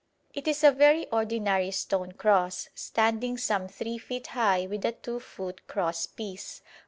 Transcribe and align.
It 0.33 0.47
is 0.47 0.63
a 0.63 0.71
very 0.71 1.05
ordinary 1.11 1.69
stone 1.69 2.13
cross, 2.13 2.69
standing 2.73 3.37
some 3.37 3.67
three 3.67 3.99
feet 3.99 4.25
high 4.33 4.65
with 4.65 4.83
a 4.83 4.93
two 4.93 5.19
foot 5.19 5.67
cross 5.67 6.07
piece. 6.07 6.63